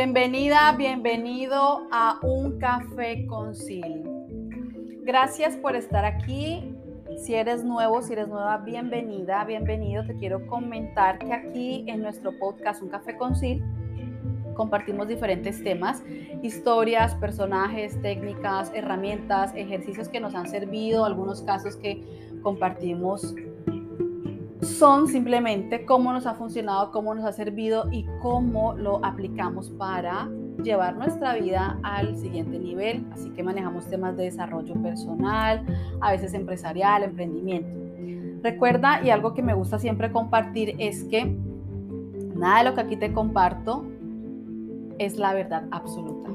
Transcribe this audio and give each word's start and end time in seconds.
Bienvenida, 0.00 0.76
bienvenido 0.78 1.88
a 1.90 2.20
Un 2.22 2.60
Café 2.60 3.26
con 3.26 3.52
Sil. 3.58 4.06
Gracias 5.02 5.56
por 5.56 5.74
estar 5.74 6.04
aquí. 6.04 6.72
Si 7.16 7.34
eres 7.34 7.64
nuevo, 7.64 8.00
si 8.00 8.12
eres 8.12 8.28
nueva, 8.28 8.58
bienvenida, 8.58 9.44
bienvenido. 9.44 10.06
Te 10.06 10.14
quiero 10.14 10.46
comentar 10.46 11.18
que 11.18 11.32
aquí 11.32 11.84
en 11.88 12.00
nuestro 12.00 12.30
podcast 12.38 12.80
Un 12.80 12.90
Café 12.90 13.16
con 13.16 13.34
Sil 13.34 13.58
compartimos 14.54 15.08
diferentes 15.08 15.64
temas, 15.64 16.04
historias, 16.44 17.16
personajes, 17.16 18.00
técnicas, 18.00 18.70
herramientas, 18.76 19.52
ejercicios 19.56 20.08
que 20.08 20.20
nos 20.20 20.36
han 20.36 20.48
servido, 20.48 21.06
algunos 21.06 21.42
casos 21.42 21.74
que 21.74 22.04
compartimos 22.44 23.34
son 24.62 25.06
simplemente 25.08 25.84
cómo 25.84 26.12
nos 26.12 26.26
ha 26.26 26.34
funcionado, 26.34 26.90
cómo 26.90 27.14
nos 27.14 27.24
ha 27.24 27.32
servido 27.32 27.88
y 27.90 28.06
cómo 28.20 28.74
lo 28.74 29.04
aplicamos 29.04 29.70
para 29.70 30.28
llevar 30.62 30.96
nuestra 30.96 31.34
vida 31.34 31.78
al 31.82 32.16
siguiente 32.16 32.58
nivel. 32.58 33.06
Así 33.12 33.30
que 33.30 33.42
manejamos 33.42 33.86
temas 33.86 34.16
de 34.16 34.24
desarrollo 34.24 34.74
personal, 34.82 35.64
a 36.00 36.10
veces 36.12 36.34
empresarial, 36.34 37.04
emprendimiento. 37.04 37.78
Recuerda, 38.42 39.02
y 39.02 39.10
algo 39.10 39.34
que 39.34 39.42
me 39.42 39.54
gusta 39.54 39.78
siempre 39.78 40.12
compartir 40.12 40.74
es 40.78 41.04
que 41.04 41.36
nada 42.36 42.58
de 42.58 42.64
lo 42.70 42.74
que 42.74 42.80
aquí 42.80 42.96
te 42.96 43.12
comparto 43.12 43.84
es 44.98 45.18
la 45.18 45.34
verdad 45.34 45.66
absoluta. 45.70 46.30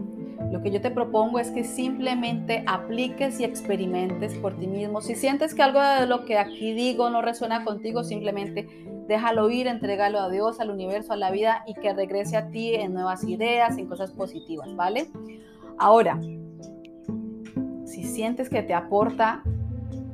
Lo 0.53 0.61
que 0.61 0.69
yo 0.69 0.81
te 0.81 0.91
propongo 0.91 1.39
es 1.39 1.49
que 1.49 1.63
simplemente 1.63 2.63
apliques 2.67 3.39
y 3.39 3.43
experimentes 3.43 4.35
por 4.35 4.55
ti 4.55 4.67
mismo. 4.67 5.01
Si 5.01 5.15
sientes 5.15 5.55
que 5.55 5.63
algo 5.63 5.81
de 5.81 6.05
lo 6.05 6.25
que 6.25 6.37
aquí 6.37 6.73
digo 6.73 7.09
no 7.09 7.23
resuena 7.23 7.65
contigo, 7.65 8.03
simplemente 8.03 8.67
déjalo 9.07 9.49
ir, 9.49 9.65
entrégalo 9.65 10.19
a 10.19 10.29
Dios, 10.29 10.59
al 10.59 10.69
universo, 10.69 11.11
a 11.11 11.15
la 11.15 11.31
vida 11.31 11.63
y 11.65 11.73
que 11.73 11.91
regrese 11.95 12.37
a 12.37 12.51
ti 12.51 12.75
en 12.75 12.93
nuevas 12.93 13.23
ideas, 13.23 13.79
en 13.79 13.87
cosas 13.87 14.11
positivas, 14.11 14.75
¿vale? 14.75 15.07
Ahora, 15.79 16.21
si 17.85 18.03
sientes 18.03 18.47
que 18.47 18.61
te 18.61 18.75
aporta, 18.75 19.41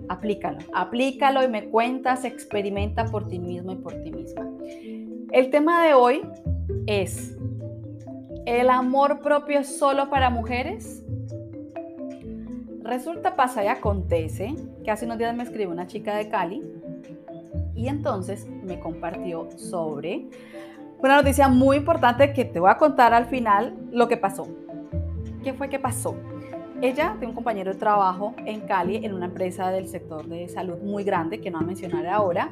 aplícalo. 0.08 0.60
Aplícalo 0.73 1.44
y 1.44 1.50
me 1.50 1.66
cuentas, 1.66 2.23
experimenta 2.23 3.04
por 3.04 3.28
ti 3.28 3.40
mismo 3.40 3.73
y 3.73 3.76
por 3.76 3.94
ti 4.04 4.12
misma. 4.14 4.50
El 5.34 5.50
tema 5.50 5.86
de 5.86 5.95
hoy 5.95 6.22
es 6.88 7.36
¿El 8.50 8.72
amor 8.72 9.19
propio 9.19 9.59
es 9.59 9.78
solo 9.78 10.09
para 10.09 10.31
mujeres? 10.31 11.03
Resulta, 12.81 13.36
pasa 13.36 13.64
y 13.64 13.67
acontece 13.67 14.55
que 14.83 14.89
hace 14.89 15.05
unos 15.05 15.19
días 15.19 15.36
me 15.36 15.44
escribió 15.44 15.69
una 15.69 15.86
chica 15.86 16.16
de 16.16 16.30
Cali 16.30 16.64
y 17.75 17.88
entonces 17.89 18.47
me 18.64 18.80
compartió 18.80 19.52
sobre 19.55 20.30
una 20.97 21.17
noticia 21.17 21.47
muy 21.47 21.77
importante 21.77 22.33
que 22.33 22.44
te 22.44 22.59
voy 22.59 22.72
a 22.72 22.77
contar 22.80 23.14
al 23.14 23.27
final 23.27 23.77
lo 23.92 24.08
que 24.08 24.17
pasó. 24.17 24.47
¿Qué 25.44 25.53
fue 25.53 25.70
que 25.70 25.77
pasó? 25.77 26.16
Ella 26.81 27.17
tiene 27.20 27.27
un 27.27 27.36
compañero 27.36 27.72
de 27.72 27.77
trabajo 27.77 28.33
en 28.47 28.61
Cali 28.61 29.05
en 29.05 29.14
una 29.14 29.27
empresa 29.27 29.70
del 29.70 29.88
sector 29.88 30.25
de 30.25 30.50
salud 30.50 30.80
muy 30.80 31.03
grande 31.03 31.39
que 31.39 31.52
no 31.52 31.59
va 31.59 31.66
a 31.66 31.67
mencionar 31.67 32.08
ahora 32.08 32.50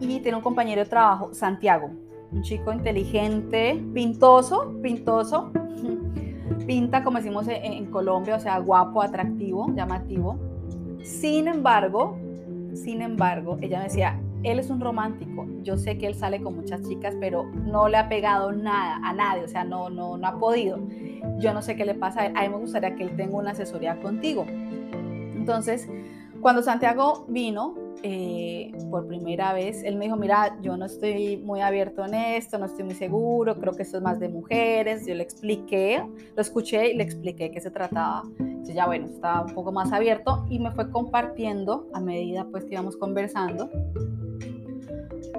y 0.00 0.20
tiene 0.20 0.38
un 0.38 0.42
compañero 0.42 0.82
de 0.82 0.88
trabajo, 0.88 1.34
Santiago 1.34 1.90
un 2.34 2.42
chico 2.42 2.72
inteligente, 2.72 3.80
pintoso, 3.94 4.74
pintoso, 4.82 5.52
pinta 6.66 7.04
como 7.04 7.18
decimos 7.18 7.46
en, 7.48 7.86
Colombia, 7.86 8.36
o 8.36 8.40
sea, 8.40 8.58
guapo, 8.58 9.02
atractivo, 9.02 9.72
llamativo. 9.74 10.38
Sin 11.02 11.48
embargo, 11.48 12.18
sin 12.74 13.02
embargo, 13.02 13.58
ella 13.60 13.78
me 13.78 13.84
decía, 13.84 14.20
él 14.42 14.58
es 14.58 14.68
un 14.68 14.80
romántico. 14.80 15.46
Yo 15.62 15.76
sé 15.76 15.96
que 15.96 16.06
él 16.06 16.14
sale 16.14 16.42
con 16.42 16.56
muchas 16.56 16.82
chicas, 16.82 17.14
pero 17.20 17.44
no 17.44 17.88
le 17.88 17.96
ha 17.96 18.08
pegado 18.08 18.52
nada 18.52 19.00
a 19.02 19.12
nadie, 19.12 19.44
o 19.44 19.48
sea, 19.48 19.64
no, 19.64 19.88
no, 19.88 20.16
no 20.16 20.26
ha 20.26 20.38
podido. 20.38 20.80
Yo 21.38 21.54
no 21.54 21.62
sé 21.62 21.76
qué 21.76 21.84
le 21.84 21.94
pasa 21.94 22.22
a 22.22 22.26
él. 22.26 22.36
A 22.36 22.42
mí 22.42 22.48
me 22.48 22.56
gustaría 22.56 22.94
que 22.96 23.04
él 23.04 23.16
tenga 23.16 23.36
una 23.36 23.52
asesoría 23.52 24.00
contigo. 24.00 24.44
Entonces, 24.48 25.88
cuando 26.40 26.62
Santiago 26.62 27.26
vino, 27.28 27.74
eh, 28.06 28.70
por 28.90 29.06
primera 29.06 29.54
vez, 29.54 29.82
él 29.82 29.96
me 29.96 30.04
dijo, 30.04 30.16
mira, 30.18 30.58
yo 30.60 30.76
no 30.76 30.84
estoy 30.84 31.38
muy 31.38 31.62
abierto 31.62 32.04
en 32.04 32.12
esto, 32.12 32.58
no 32.58 32.66
estoy 32.66 32.84
muy 32.84 32.94
seguro, 32.94 33.58
creo 33.58 33.72
que 33.72 33.82
esto 33.82 33.96
es 33.96 34.02
más 34.02 34.20
de 34.20 34.28
mujeres. 34.28 35.06
Yo 35.06 35.14
le 35.14 35.22
expliqué, 35.22 36.04
lo 36.36 36.42
escuché 36.42 36.90
y 36.90 36.96
le 36.98 37.02
expliqué 37.02 37.50
qué 37.50 37.62
se 37.62 37.70
trataba. 37.70 38.22
Entonces 38.38 38.74
ya 38.74 38.84
bueno, 38.84 39.06
estaba 39.06 39.46
un 39.46 39.54
poco 39.54 39.72
más 39.72 39.90
abierto 39.90 40.44
y 40.50 40.58
me 40.58 40.70
fue 40.72 40.90
compartiendo 40.90 41.88
a 41.94 42.00
medida 42.00 42.46
pues 42.50 42.66
que 42.66 42.74
íbamos 42.74 42.98
conversando 42.98 43.70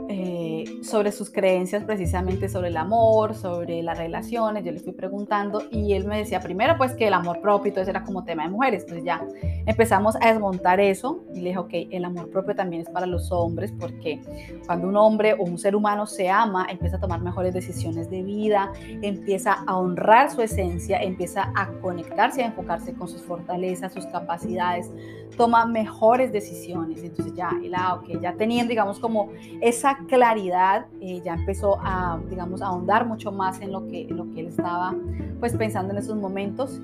eh, 0.10 0.65
sobre 0.86 1.12
sus 1.12 1.30
creencias 1.30 1.84
precisamente 1.84 2.48
sobre 2.48 2.68
el 2.68 2.78
amor, 2.78 3.34
sobre 3.34 3.82
las 3.82 3.98
relaciones, 3.98 4.64
yo 4.64 4.72
le 4.72 4.80
fui 4.80 4.94
preguntando 4.94 5.64
y 5.72 5.94
él 5.94 6.06
me 6.06 6.18
decía 6.18 6.40
primero 6.40 6.78
pues 6.78 6.94
que 6.94 7.08
el 7.08 7.14
amor 7.14 7.42
propio 7.42 7.70
y 7.70 7.72
todo 7.72 7.82
eso 7.82 7.92
era 7.92 8.04
como 8.04 8.24
tema 8.24 8.44
de 8.44 8.50
mujeres, 8.50 8.84
entonces 8.84 9.04
ya 9.04 9.26
empezamos 9.66 10.16
a 10.22 10.32
desmontar 10.32 10.80
eso 10.80 11.24
y 11.34 11.42
le 11.42 11.50
dije, 11.50 11.58
ok, 11.58 11.74
el 11.92 12.06
amor 12.06 12.30
propio 12.30 12.56
también 12.56 12.84
es 12.84 12.90
para 12.90 13.06
los 13.06 13.32
hombres 13.32 13.74
porque 13.80 14.22
cuando 14.66 14.88
un 14.88 14.96
hombre 14.96 15.34
o 15.34 15.44
un 15.44 15.58
ser 15.58 15.76
humano 15.76 16.06
se 16.06 16.30
ama, 16.30 16.68
empieza 16.70 16.98
a 16.98 17.00
tomar 17.00 17.22
mejores 17.22 17.54
decisiones 17.54 18.10
de 18.10 18.22
vida, 18.22 18.72
empieza 19.02 19.64
a 19.66 19.78
honrar 19.78 20.32
su 20.32 20.42
esencia, 20.42 21.02
empieza 21.02 21.52
a 21.56 21.68
conectarse, 21.82 22.44
a 22.44 22.48
enfocarse 22.48 22.94
con 22.94 23.08
sus 23.08 23.24
fortalezas, 23.24 23.94
sus 23.94 24.06
capacidades, 24.06 24.92
toma 25.36 25.66
mejores 25.66 26.32
decisiones, 26.32 27.04
entonces 27.04 27.34
ya, 27.34 27.50
ah, 27.76 27.96
ok, 27.96 28.22
ya 28.22 28.34
teniendo 28.34 28.70
digamos 28.70 29.00
como 29.00 29.30
esa 29.62 29.98
claridad 30.08 30.75
eh, 31.02 31.22
ya 31.24 31.34
empezó 31.36 31.78
a, 31.82 32.20
digamos, 32.30 32.62
a 32.62 32.68
ahondar 32.68 33.06
mucho 33.08 33.32
más 33.32 33.62
en 33.62 33.72
lo, 33.72 33.88
que, 33.88 34.08
lo 34.10 34.32
que 34.34 34.42
él 34.42 34.48
estaba 34.48 34.96
pues 35.40 35.56
pensando 35.56 35.92
en 35.94 36.00
esos 36.00 36.18
momentos 36.18 36.82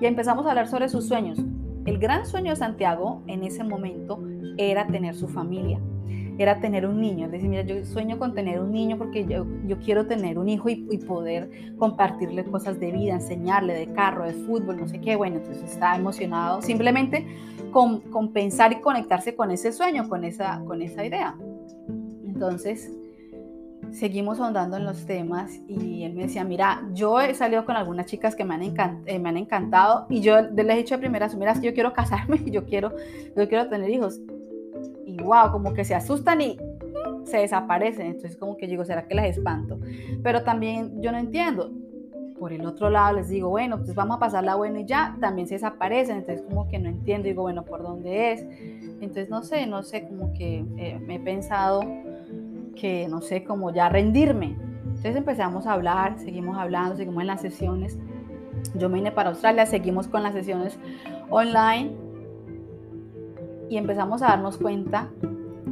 y 0.00 0.06
empezamos 0.06 0.46
a 0.46 0.50
hablar 0.50 0.68
sobre 0.68 0.88
sus 0.88 1.06
sueños. 1.06 1.38
El 1.84 1.98
gran 1.98 2.26
sueño 2.26 2.50
de 2.50 2.56
Santiago 2.56 3.22
en 3.26 3.42
ese 3.42 3.64
momento 3.64 4.22
era 4.56 4.86
tener 4.86 5.14
su 5.14 5.28
familia, 5.28 5.80
era 6.38 6.60
tener 6.60 6.86
un 6.86 7.00
niño. 7.00 7.26
Es 7.26 7.32
decir, 7.32 7.48
mira, 7.48 7.62
yo 7.62 7.84
sueño 7.84 8.18
con 8.18 8.34
tener 8.34 8.60
un 8.60 8.72
niño 8.72 8.98
porque 8.98 9.24
yo, 9.26 9.46
yo 9.66 9.78
quiero 9.78 10.06
tener 10.06 10.38
un 10.38 10.48
hijo 10.48 10.68
y, 10.68 10.86
y, 10.90 10.98
poder 10.98 11.50
compartirle 11.78 12.44
cosas 12.44 12.78
de 12.78 12.92
vida, 12.92 13.14
enseñarle 13.14 13.74
de 13.74 13.92
carro, 13.92 14.24
de 14.24 14.32
fútbol, 14.32 14.78
no 14.78 14.88
sé 14.88 15.00
qué. 15.00 15.16
Bueno, 15.16 15.36
entonces 15.36 15.72
está 15.72 15.96
emocionado 15.96 16.62
simplemente 16.62 17.26
con, 17.72 18.00
con 18.00 18.32
pensar 18.32 18.72
y 18.72 18.80
conectarse 18.80 19.34
con 19.34 19.50
ese 19.50 19.72
sueño, 19.72 20.08
con 20.08 20.24
esa, 20.24 20.62
con 20.64 20.82
esa 20.82 21.04
idea. 21.04 21.34
Entonces, 22.24 22.92
seguimos 23.92 24.40
ahondando 24.40 24.76
en 24.76 24.84
los 24.84 25.04
temas 25.06 25.60
y 25.68 26.04
él 26.04 26.14
me 26.14 26.22
decía, 26.22 26.44
mira, 26.44 26.82
yo 26.94 27.20
he 27.20 27.34
salido 27.34 27.64
con 27.64 27.76
algunas 27.76 28.06
chicas 28.06 28.34
que 28.34 28.44
me 28.44 28.54
han, 28.54 28.62
eh, 28.62 28.76
encantado 29.06 30.06
y 30.08 30.20
yo 30.20 30.40
les 30.40 30.66
he 30.68 30.76
dicho 30.76 30.94
de 30.94 31.00
primeras, 31.00 31.34
mira, 31.34 31.54
yo 31.60 31.74
quiero 31.74 31.92
casarme, 31.92 32.42
yo 32.50 32.64
quiero, 32.64 32.92
yo 33.36 33.48
quiero 33.48 33.68
tener 33.68 33.90
hijos. 33.90 34.20
Y 35.04 35.18
wow, 35.22 35.52
como 35.52 35.74
que 35.74 35.84
se 35.84 35.94
asustan 35.94 36.40
y 36.40 36.56
se 37.24 37.38
desaparecen. 37.38 38.06
Entonces 38.06 38.36
como 38.36 38.56
que 38.56 38.66
digo, 38.66 38.84
¿será 38.84 39.06
que 39.06 39.14
las 39.14 39.26
espanto? 39.26 39.78
Pero 40.22 40.42
también 40.42 41.00
yo 41.02 41.12
no 41.12 41.18
entiendo. 41.18 41.70
Por 42.38 42.52
el 42.52 42.66
otro 42.66 42.90
lado 42.90 43.16
les 43.16 43.28
digo, 43.28 43.50
bueno, 43.50 43.78
pues 43.78 43.94
vamos 43.94 44.16
a 44.16 44.20
pasarla 44.20 44.56
bueno 44.56 44.80
y 44.80 44.84
ya, 44.84 45.16
también 45.20 45.46
se 45.46 45.54
desaparecen. 45.54 46.18
Entonces 46.18 46.42
como 46.48 46.66
que 46.68 46.78
no 46.78 46.88
entiendo, 46.88 47.28
digo, 47.28 47.42
bueno, 47.42 47.64
¿por 47.64 47.82
dónde 47.82 48.32
es? 48.32 48.40
Entonces 49.00 49.28
no 49.28 49.42
sé, 49.42 49.66
no 49.66 49.82
sé, 49.82 50.08
como 50.08 50.32
que 50.32 50.64
eh, 50.76 50.98
me 51.06 51.16
he 51.16 51.20
pensado 51.20 51.82
que, 52.74 53.08
no 53.08 53.20
sé, 53.20 53.44
como 53.44 53.72
ya 53.72 53.88
rendirme. 53.88 54.56
Entonces 54.84 55.16
empezamos 55.16 55.66
a 55.66 55.72
hablar, 55.72 56.18
seguimos 56.18 56.56
hablando, 56.56 56.96
seguimos 56.96 57.22
en 57.22 57.26
las 57.26 57.40
sesiones. 57.40 57.98
Yo 58.74 58.88
me 58.88 58.96
vine 58.96 59.12
para 59.12 59.30
Australia, 59.30 59.66
seguimos 59.66 60.06
con 60.08 60.22
las 60.22 60.34
sesiones 60.34 60.78
online 61.30 61.92
y 63.68 63.76
empezamos 63.76 64.22
a 64.22 64.26
darnos 64.26 64.58
cuenta 64.58 65.10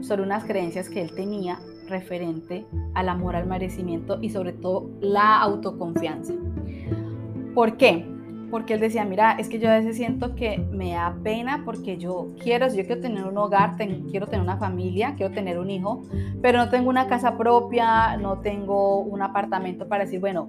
sobre 0.00 0.23
unas 0.23 0.44
creencias 0.44 0.88
que 0.88 1.02
él 1.02 1.14
tenía 1.14 1.61
referente 1.88 2.67
al 2.94 3.08
amor, 3.08 3.37
al 3.37 3.47
merecimiento 3.47 4.19
y 4.20 4.31
sobre 4.31 4.52
todo 4.52 4.88
la 5.00 5.41
autoconfianza. 5.41 6.35
¿Por 7.55 7.76
qué? 7.76 8.10
Porque 8.50 8.75
él 8.75 8.81
decía, 8.81 9.05
mira, 9.05 9.32
es 9.32 9.49
que 9.49 9.58
yo 9.58 9.70
a 9.70 9.75
veces 9.75 9.97
siento 9.97 10.35
que 10.35 10.58
me 10.58 10.93
da 10.93 11.17
pena 11.23 11.62
porque 11.64 11.97
yo 11.97 12.32
quiero, 12.43 12.69
yo 12.69 12.85
quiero 12.85 13.00
tener 13.00 13.25
un 13.25 13.38
hogar, 13.38 13.76
quiero 13.76 14.26
tener 14.26 14.43
una 14.43 14.58
familia, 14.58 15.14
quiero 15.17 15.32
tener 15.32 15.58
un 15.58 15.70
hijo, 15.70 16.02
pero 16.43 16.58
no 16.58 16.69
tengo 16.69 16.88
una 16.88 17.06
casa 17.08 17.37
propia, 17.37 18.17
no 18.17 18.41
tengo 18.41 19.00
un 19.00 19.23
apartamento 19.23 19.88
para 19.88 20.05
decir, 20.05 20.20
bueno, 20.20 20.49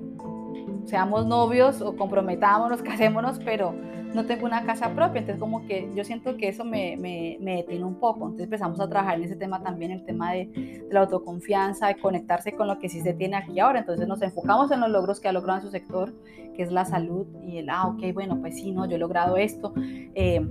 seamos 0.86 1.26
novios 1.26 1.82
o 1.82 1.96
comprometámonos, 1.96 2.82
casémonos, 2.84 3.40
pero 3.44 3.74
no 4.14 4.26
tengo 4.26 4.46
una 4.46 4.66
casa 4.66 4.94
propia, 4.94 5.20
entonces 5.20 5.40
como 5.40 5.66
que 5.66 5.90
yo 5.96 6.04
siento 6.04 6.36
que 6.36 6.50
eso 6.50 6.66
me, 6.66 6.98
me, 6.98 7.56
detiene 7.58 7.86
un 7.86 7.96
poco, 7.96 8.26
entonces 8.26 8.46
empezamos 8.46 8.80
a 8.80 8.90
trabajar 8.90 9.18
en 9.18 9.24
ese 9.24 9.36
tema 9.36 9.64
también, 9.64 9.92
el 9.92 10.04
tema 10.04 10.34
de, 10.34 10.86
la 10.92 11.02
autoconfianza, 11.02 11.88
de 11.88 11.98
conectarse 11.98 12.54
con 12.54 12.68
lo 12.68 12.80
que 12.80 12.90
sí 12.90 13.02
se 13.02 13.14
tiene 13.14 13.38
aquí 13.38 13.60
ahora, 13.60 13.80
entonces 13.80 14.08
nos 14.08 14.22
enfocamos 14.22 14.72
en 14.72 14.82
los 14.82 14.90
logros 14.90 15.20
que 15.20 15.30
ha 15.30 15.32
logrado 15.32 15.60
en 15.60 15.66
su 15.66 15.72
sector, 15.72 16.14
que 16.56 16.64
es 16.64 16.72
la 16.72 16.84
salud, 16.84 17.26
y 17.42 17.60
el, 17.60 17.70
ah, 17.70 17.88
ok, 17.88 18.14
bueno, 18.14 18.38
pues 18.42 18.56
sí, 18.56 18.72
no, 18.72 18.86
yo 18.86 18.98
he 18.98 19.00
logrado 19.00 19.38
esto, 19.38 19.74
eh, 19.78 20.46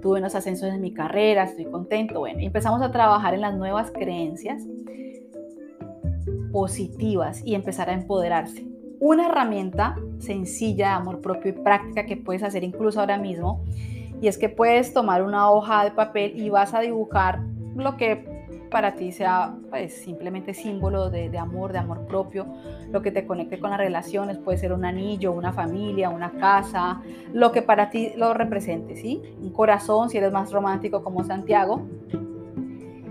tuve 0.00 0.18
unos 0.18 0.34
ascensos 0.34 0.70
en 0.70 0.80
mi 0.80 0.94
carrera, 0.94 1.44
estoy 1.44 1.66
contento, 1.66 2.20
bueno, 2.20 2.40
empezamos 2.40 2.80
a 2.80 2.90
trabajar 2.90 3.34
en 3.34 3.42
las 3.42 3.54
nuevas 3.54 3.90
creencias 3.90 4.62
positivas 6.50 7.42
y 7.44 7.54
empezar 7.54 7.90
a 7.90 7.92
empoderarse 7.92 8.70
una 9.00 9.26
herramienta 9.26 9.96
sencilla 10.18 10.88
de 10.88 10.94
amor 10.94 11.20
propio 11.20 11.50
y 11.50 11.54
práctica 11.54 12.06
que 12.06 12.16
puedes 12.16 12.42
hacer 12.42 12.62
incluso 12.62 13.00
ahora 13.00 13.18
mismo. 13.18 13.64
Y 14.20 14.28
es 14.28 14.36
que 14.36 14.50
puedes 14.50 14.92
tomar 14.92 15.22
una 15.22 15.50
hoja 15.50 15.84
de 15.84 15.90
papel 15.90 16.38
y 16.38 16.50
vas 16.50 16.74
a 16.74 16.80
dibujar 16.80 17.40
lo 17.74 17.96
que 17.96 18.40
para 18.70 18.94
ti 18.94 19.10
sea 19.10 19.54
pues, 19.68 19.94
simplemente 20.02 20.54
símbolo 20.54 21.10
de, 21.10 21.36
amor, 21.36 21.72
de 21.72 21.78
amor 21.78 22.06
propio, 22.06 22.46
lo 22.92 23.02
que 23.02 23.10
te 23.10 23.26
conecte 23.26 23.58
con 23.58 23.70
las 23.70 23.78
relaciones, 23.78 24.38
puede 24.38 24.58
ser 24.58 24.72
un 24.72 24.84
anillo, 24.84 25.32
una 25.32 25.52
familia, 25.52 26.08
una 26.10 26.30
casa, 26.32 27.00
lo 27.32 27.50
que 27.50 27.62
para 27.62 27.90
ti 27.90 28.12
lo 28.16 28.32
represente, 28.32 28.96
¿sí? 28.96 29.20
Un 29.40 29.50
corazón, 29.50 30.08
si 30.08 30.18
eres 30.18 30.30
más 30.30 30.52
romántico 30.52 31.02
como 31.02 31.24
Santiago. 31.24 31.82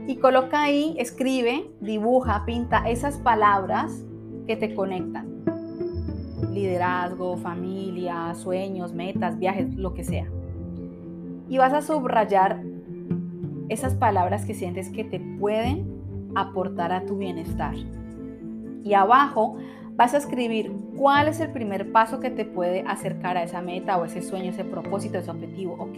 Y 0.08 0.16
coloca 0.16 0.62
ahí, 0.62 0.96
escribe, 0.98 1.70
dibuja, 1.82 2.44
pinta 2.46 2.90
esas 2.90 3.18
palabras 3.18 4.06
que 4.48 4.56
te 4.56 4.74
conectan. 4.74 5.29
Liderazgo, 6.52 7.38
familia, 7.38 8.34
sueños, 8.36 8.94
metas, 8.94 9.38
viajes, 9.38 9.76
lo 9.76 9.94
que 9.94 10.04
sea. 10.04 10.28
Y 11.48 11.58
vas 11.58 11.74
a 11.74 11.82
subrayar 11.82 12.64
esas 13.70 13.96
palabras 13.96 14.46
que 14.46 14.54
sientes 14.54 14.90
que 14.90 15.04
te 15.04 15.20
pueden 15.40 16.32
aportar 16.36 16.92
a 16.92 17.06
tu 17.06 17.18
bienestar. 17.18 17.76
Y 18.84 18.94
abajo 18.94 19.58
vas 19.96 20.14
a 20.14 20.18
escribir 20.18 20.72
cuál 20.96 21.28
es 21.28 21.40
el 21.40 21.52
primer 21.52 21.92
paso 21.92 22.20
que 22.20 22.30
te 22.30 22.46
puede 22.46 22.82
acercar 22.88 23.38
a 23.38 23.44
esa 23.44 23.62
meta 23.62 23.98
o 23.98 24.06
ese 24.06 24.22
sueño, 24.22 24.50
ese 24.50 24.64
propósito, 24.64 25.18
ese 25.18 25.30
objetivo. 25.32 25.76
Ok, 25.80 25.98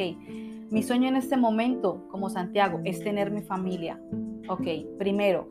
mi 0.70 0.84
sueño 0.84 1.08
en 1.08 1.16
este 1.16 1.38
momento, 1.38 2.08
como 2.10 2.30
Santiago, 2.30 2.80
es 2.84 3.04
tener 3.04 3.32
mi 3.32 3.42
familia. 3.42 4.00
Ok, 4.48 4.68
primero, 4.98 5.48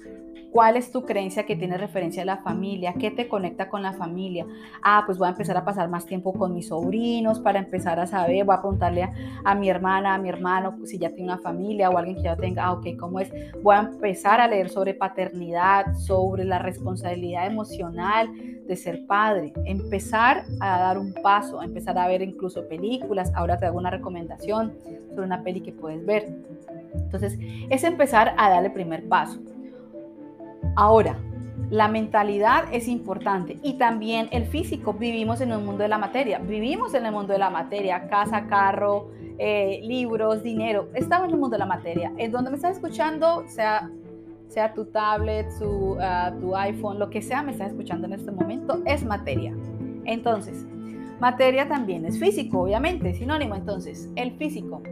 ¿Cuál 0.51 0.77
es 0.77 0.91
tu 0.91 1.05
creencia 1.05 1.47
que 1.47 1.55
tiene 1.55 1.79
referencia 1.79 2.23
a 2.23 2.27
la 2.27 2.39
familia? 2.39 2.95
¿Qué 2.99 3.13
te 3.13 3.29
conecta 3.29 3.69
con 3.69 3.83
la 3.83 3.93
familia? 3.93 4.47
Ah, 4.83 5.05
pues 5.07 5.17
voy 5.17 5.29
a 5.29 5.31
empezar 5.31 5.57
a 5.57 5.65
pasar 5.65 5.89
más 5.89 6.07
tiempo 6.07 6.33
con 6.33 6.55
mis 6.55 6.69
sobrinos 6.69 7.39
para 7.39 7.61
empezar 7.61 8.01
a 8.01 8.07
saber, 8.07 8.45
voy 8.45 8.57
a 8.57 8.61
preguntarle 8.61 9.09
a, 9.45 9.55
mi 9.55 9.71
hermana, 9.71 10.15
a 10.15 10.19
mi 10.19 10.29
hermano, 10.29 10.77
si 10.85 10.99
ya 10.99 11.11
tiene 11.11 11.33
una 11.33 11.39
familia 11.39 11.89
o 11.89 11.97
alguien 11.97 12.17
que 12.17 12.25
ya 12.25 12.37
tenga, 12.37 12.65
ah, 12.65 12.73
ok, 12.73 12.97
¿cómo 12.99 13.21
es? 13.21 13.31
Voy 13.63 13.77
a 13.77 13.81
empezar 13.81 14.41
a 14.41 14.49
leer 14.49 14.71
sobre 14.71 14.95
paternidad, 14.95 15.95
sobre 15.95 16.45
la 16.45 16.59
responsabilidad 16.59 17.47
emocional 17.47 18.29
de 18.67 18.77
ser 18.77 19.07
padre, 19.07 19.53
empezar 19.67 20.45
a 20.61 20.81
dar 20.81 20.99
un 20.99 21.15
paso, 21.23 21.63
empezar 21.63 21.97
a 21.97 22.09
ver 22.09 22.23
incluso 22.23 22.67
películas. 22.69 23.31
Ahora 23.35 23.59
te 23.59 23.67
hago 23.67 23.79
una 23.79 23.91
recomendación 23.91 24.73
sobre 25.11 25.27
una 25.27 25.45
peli 25.45 25.61
que 25.61 25.73
puedes 25.73 26.05
ver. 26.05 26.29
Entonces, 26.95 27.39
es 27.71 27.85
empezar 27.85 28.35
a 28.37 28.51
dar 28.51 28.65
el 28.65 28.73
primer 28.73 29.09
paso. 29.09 29.41
Ahora, 30.77 31.19
la 31.71 31.87
mentalidad 31.87 32.65
es 32.73 32.89
importante 32.89 33.59
y 33.63 33.75
también 33.75 34.29
el 34.33 34.47
físico. 34.47 34.95
Vivimos 34.95 35.41
en 35.41 35.53
un 35.53 35.65
mundo 35.65 35.83
de 35.83 35.89
la 35.89 35.99
materia, 35.99 36.39
vivimos 36.39 36.95
en 36.95 37.07
el 37.07 37.13
mundo 37.13 37.33
de 37.33 37.39
la 37.39 37.51
materia, 37.51 38.09
casa, 38.09 38.47
carro, 38.49 39.11
eh, 39.39 39.81
libros, 39.85 40.43
dinero. 40.43 40.89
Estamos 40.95 41.29
en 41.29 41.35
el 41.35 41.41
mundo 41.41 41.55
de 41.55 41.61
la 41.61 41.67
materia. 41.67 42.13
En 42.17 42.33
donde 42.33 42.51
me 42.51 42.57
estás 42.57 42.77
escuchando, 42.77 43.45
sea, 43.47 43.89
sea 44.49 44.75
tu 44.75 44.87
tablet, 44.87 45.47
ah, 46.01 46.33
tu 46.41 46.57
iPhone, 46.57 46.99
lo 46.99 47.09
que 47.09 47.23
sea, 47.23 47.43
me 47.43 47.53
estás 47.53 47.69
escuchando 47.69 48.07
en 48.09 48.15
este 48.15 48.33
momento, 48.33 48.83
es 48.85 49.05
materia. 49.05 49.55
Entonces, 50.05 50.67
materia 51.21 51.69
también 51.69 52.05
es 52.05 52.19
físico, 52.19 52.63
obviamente, 52.63 53.15
sinónimo. 53.15 53.55
Entonces, 53.55 54.11
el 54.17 54.33
físico. 54.33 54.83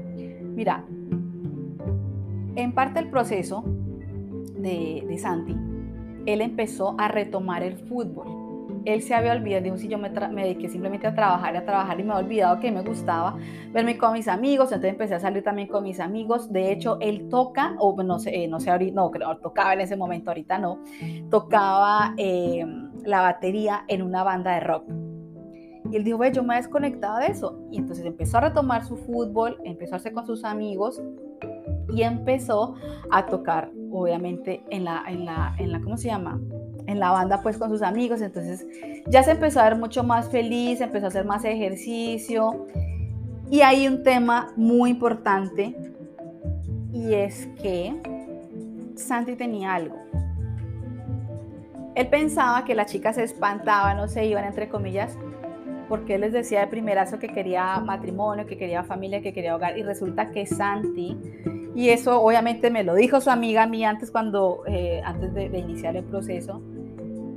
Mira, 0.54 0.84
en 2.62 2.72
parte 2.72 3.00
el 3.00 3.08
proceso 3.08 3.64
de, 4.56 5.04
de 5.06 5.18
Santi 5.18 5.56
él 6.28 6.42
empezó 6.42 6.94
a 6.98 7.08
retomar 7.08 7.62
el 7.62 7.78
fútbol. 7.78 8.26
Él 8.84 9.02
se 9.02 9.14
había 9.14 9.32
olvidado, 9.32 9.64
dijo, 9.64 9.76
si 9.78 9.88
yo 9.88 9.98
me, 9.98 10.10
dediqué 10.10 10.68
simplemente 10.68 11.06
a 11.06 11.14
trabajar, 11.14 11.56
a 11.56 11.64
trabajar 11.64 11.98
y 11.98 12.04
me 12.04 12.12
había 12.12 12.24
olvidado 12.24 12.60
que 12.60 12.70
me 12.70 12.82
gustaba 12.82 13.36
verme 13.72 13.96
con 13.96 14.12
mis 14.12 14.28
amigos, 14.28 14.66
entonces 14.66 14.92
empecé 14.92 15.14
a 15.14 15.20
salir 15.20 15.42
también 15.42 15.68
con 15.68 15.84
mis 15.84 16.00
amigos. 16.00 16.52
De 16.52 16.70
hecho, 16.70 16.98
él 17.00 17.28
toca, 17.30 17.74
o 17.78 18.00
no 18.02 18.18
sé, 18.18 18.46
no 18.46 18.60
sé 18.60 18.70
ahorita, 18.70 18.94
no, 18.94 19.10
creo, 19.10 19.38
tocaba 19.38 19.72
en 19.72 19.80
ese 19.80 19.96
momento, 19.96 20.30
ahorita 20.30 20.58
no, 20.58 20.80
tocaba 21.30 22.14
eh, 22.18 22.64
la 23.04 23.22
batería 23.22 23.84
en 23.88 24.02
una 24.02 24.22
banda 24.22 24.54
de 24.54 24.60
rock. 24.60 24.84
Y 25.90 25.96
él 25.96 26.04
dijo, 26.04 26.18
ve, 26.18 26.30
yo 26.32 26.42
me 26.42 26.54
he 26.54 26.56
desconectado 26.58 27.18
de 27.18 27.28
eso. 27.28 27.58
Y 27.70 27.78
entonces 27.78 28.04
empezó 28.04 28.36
a 28.36 28.42
retomar 28.42 28.84
su 28.84 28.96
fútbol, 28.96 29.56
empezó 29.64 29.94
a 29.94 29.96
hacer 29.96 30.12
con 30.12 30.26
sus 30.26 30.44
amigos 30.44 31.02
y 31.92 32.02
empezó 32.02 32.74
a 33.10 33.26
tocar, 33.26 33.70
obviamente, 33.90 34.62
en 34.70 34.84
la, 34.84 35.04
en 35.06 35.24
la, 35.24 35.54
en 35.58 35.72
la, 35.72 35.80
¿cómo 35.80 35.96
se 35.96 36.08
llama? 36.08 36.40
En 36.86 37.00
la 37.00 37.10
banda, 37.10 37.40
pues, 37.42 37.58
con 37.58 37.70
sus 37.70 37.82
amigos. 37.82 38.20
Entonces, 38.20 38.66
ya 39.06 39.22
se 39.22 39.32
empezó 39.32 39.60
a 39.60 39.64
ver 39.64 39.76
mucho 39.76 40.02
más 40.04 40.28
feliz, 40.28 40.80
empezó 40.80 41.06
a 41.06 41.08
hacer 41.08 41.24
más 41.24 41.44
ejercicio. 41.44 42.66
Y 43.50 43.62
hay 43.62 43.88
un 43.88 44.02
tema 44.02 44.52
muy 44.56 44.90
importante, 44.90 45.74
y 46.92 47.14
es 47.14 47.46
que 47.62 47.96
Santi 48.96 49.36
tenía 49.36 49.74
algo. 49.74 49.96
Él 51.94 52.08
pensaba 52.08 52.64
que 52.64 52.74
las 52.74 52.92
chicas 52.92 53.16
se 53.16 53.24
espantaban 53.24 53.98
o 53.98 54.08
se 54.08 54.26
iban, 54.26 54.44
entre 54.44 54.68
comillas, 54.68 55.16
porque 55.88 56.16
él 56.16 56.22
les 56.22 56.32
decía 56.32 56.60
de 56.60 56.66
primerazo 56.66 57.18
que 57.18 57.28
quería 57.28 57.80
matrimonio, 57.80 58.46
que 58.46 58.58
quería 58.58 58.84
familia, 58.84 59.22
que 59.22 59.32
quería 59.32 59.56
hogar, 59.56 59.78
y 59.78 59.82
resulta 59.82 60.30
que 60.30 60.46
Santi 60.46 61.16
y 61.78 61.90
eso 61.90 62.20
obviamente 62.20 62.72
me 62.72 62.82
lo 62.82 62.96
dijo 62.96 63.20
su 63.20 63.30
amiga 63.30 63.62
a 63.62 63.66
mí 63.68 63.84
antes, 63.84 64.10
cuando, 64.10 64.64
eh, 64.66 65.00
antes 65.04 65.32
de, 65.32 65.46
iniciar 65.56 65.94
el 65.94 66.02
proceso. 66.02 66.60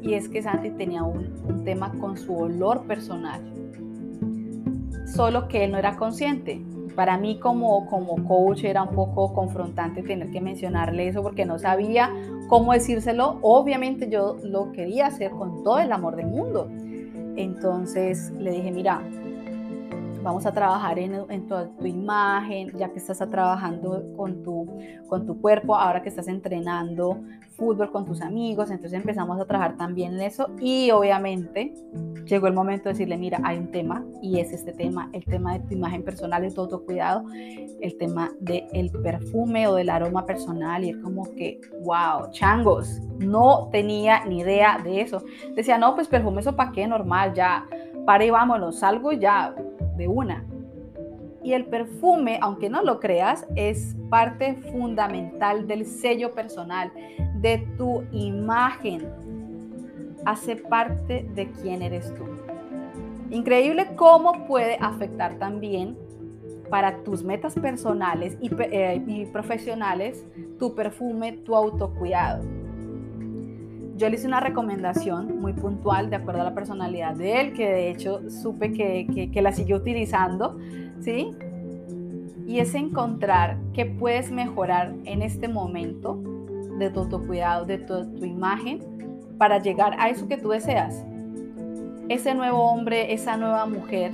Y 0.01 0.15
es 0.15 0.29
que 0.29 0.41
Santi 0.41 0.71
tenía 0.71 1.03
un, 1.03 1.63
tema 1.63 1.91
con 1.99 2.17
su 2.17 2.35
olor 2.35 2.87
personal. 2.87 3.39
Solo 5.05 5.47
que 5.47 5.65
él 5.65 5.71
no 5.71 5.77
era 5.77 5.95
consciente. 5.95 6.59
Para 6.95 7.19
mí 7.19 7.37
como, 7.39 7.85
como 7.85 8.27
coach 8.27 8.63
era 8.63 8.81
un 8.81 8.95
poco 8.95 9.31
confrontante 9.31 10.01
tener 10.01 10.31
que 10.31 10.41
mencionarle 10.41 11.09
eso 11.09 11.21
porque 11.21 11.45
no 11.45 11.59
sabía 11.59 12.11
cómo 12.47 12.73
decírselo. 12.73 13.37
Obviamente 13.43 14.09
yo 14.09 14.37
lo 14.41 14.71
quería 14.71 15.05
hacer 15.05 15.29
con 15.29 15.63
todo 15.63 15.77
el 15.77 15.91
amor 15.91 16.15
del 16.15 16.25
mundo. 16.25 16.67
Entonces 17.35 18.31
le 18.39 18.51
dije, 18.51 18.71
mira, 18.71 19.01
vamos 20.23 20.45
a 20.45 20.51
trabajar 20.51 20.99
en, 20.99 21.15
en 21.29 21.47
tu, 21.47 21.55
tu, 21.77 21.85
imagen, 21.85 22.71
ya 22.77 22.89
que 22.89 22.99
estás 22.99 23.17
trabajando 23.29 24.03
con 24.15 24.43
tu, 24.43 24.67
con 25.07 25.25
tu 25.25 25.39
cuerpo, 25.39 25.75
ahora 25.75 26.01
que 26.01 26.09
estás 26.09 26.27
entrenando 26.27 27.19
fútbol 27.57 27.91
con 27.91 28.05
tus 28.05 28.21
amigos, 28.21 28.71
entonces 28.71 28.99
empezamos 28.99 29.39
a 29.39 29.45
trabajar 29.45 29.77
también 29.77 30.15
en 30.15 30.21
eso 30.21 30.49
y 30.59 30.89
obviamente 30.89 31.73
llegó 32.25 32.47
el 32.47 32.53
momento 32.53 32.85
de 32.85 32.93
decirle, 32.93 33.17
mira, 33.17 33.39
hay 33.43 33.57
un 33.57 33.71
tema 33.71 34.03
y 34.21 34.39
es 34.39 34.51
este 34.51 34.73
tema, 34.73 35.09
el 35.13 35.23
tema 35.25 35.53
de 35.53 35.59
tu 35.59 35.73
imagen 35.75 36.03
personal, 36.03 36.41
de 36.41 36.51
todo 36.51 36.83
cuidado, 36.85 37.23
el 37.33 37.97
tema 37.97 38.31
del 38.39 38.89
perfume 39.03 39.67
o 39.67 39.75
del 39.75 39.89
aroma 39.89 40.25
personal 40.25 40.83
y 40.83 40.89
es 40.89 40.97
como 40.97 41.23
que, 41.35 41.59
wow, 41.83 42.31
changos, 42.31 42.99
no 43.19 43.69
tenía 43.71 44.25
ni 44.25 44.39
idea 44.39 44.79
de 44.83 45.01
eso. 45.01 45.23
Decía, 45.55 45.77
no, 45.77 45.93
pues 45.93 46.07
perfume 46.07 46.41
eso 46.41 46.55
para 46.55 46.71
qué, 46.71 46.87
normal, 46.87 47.33
ya, 47.33 47.67
para 48.05 48.25
y 48.25 48.29
vámonos, 48.29 48.79
salgo 48.79 49.11
ya, 49.11 49.53
de 49.97 50.07
una. 50.07 50.45
Y 51.43 51.53
el 51.53 51.65
perfume, 51.65 52.37
aunque 52.41 52.69
no 52.69 52.83
lo 52.83 52.99
creas, 52.99 53.47
es 53.55 53.95
parte 54.09 54.55
fundamental 54.71 55.67
del 55.67 55.85
sello 55.85 56.33
personal, 56.33 56.91
de 57.37 57.59
tu 57.77 58.03
imagen. 58.11 59.07
Hace 60.25 60.55
parte 60.55 61.27
de 61.33 61.51
quién 61.51 61.81
eres 61.81 62.13
tú. 62.13 62.23
Increíble 63.31 63.87
cómo 63.95 64.45
puede 64.45 64.77
afectar 64.79 65.39
también 65.39 65.97
para 66.69 67.03
tus 67.03 67.23
metas 67.23 67.55
personales 67.55 68.37
y, 68.39 68.51
eh, 68.59 69.29
profesionales 69.31 70.25
tu 70.59 70.75
perfume, 70.75 71.33
tu 71.33 71.55
autocuidado 71.55 72.60
yo 73.97 74.09
le 74.09 74.15
hice 74.15 74.27
una 74.27 74.39
recomendación 74.39 75.39
muy 75.39 75.53
puntual 75.53 76.09
de 76.09 76.15
acuerdo 76.15 76.41
a 76.41 76.43
la 76.45 76.53
personalidad 76.53 77.15
de 77.15 77.41
él, 77.41 77.53
que 77.53 77.67
de 77.67 77.89
hecho 77.89 78.29
supe 78.29 78.71
que, 78.71 79.29
que, 79.31 79.41
la 79.41 79.51
siguió 79.51 79.77
utilizando, 79.77 80.57
¿sí? 80.99 81.31
Y 82.47 82.59
es 82.59 82.73
encontrar 82.73 83.57
qué 83.73 83.85
puedes 83.85 84.31
mejorar 84.31 84.93
en 85.05 85.21
este 85.21 85.47
momento 85.47 86.19
de 86.79 86.89
tu 86.89 87.01
autocuidado, 87.01 87.65
de 87.65 87.77
tu, 87.77 88.05
tu 88.15 88.25
imagen, 88.25 88.79
para 89.37 89.59
llegar 89.59 89.95
a 89.99 90.09
eso 90.09 90.27
que 90.27 90.37
tú 90.37 90.49
deseas. 90.49 91.05
Ese 92.09 92.33
nuevo 92.33 92.63
hombre, 92.63 93.13
esa 93.13 93.37
nueva 93.37 93.65
mujer 93.65 94.11